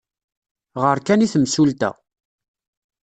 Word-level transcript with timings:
Ɣer 0.83 0.97
kan 1.05 1.25
i 1.25 1.27
temsulta. 1.33 1.91